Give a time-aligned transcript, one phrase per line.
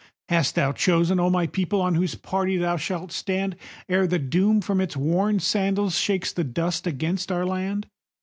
[0.29, 3.55] Hast thou chosen, O my people, on whose party thou shalt stand,
[3.87, 7.85] Ere the Doom from its worn sandals shakes the dust against our land?